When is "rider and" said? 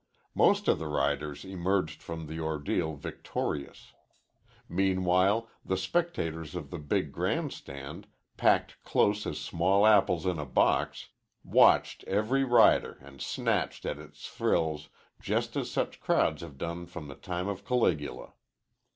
12.43-13.21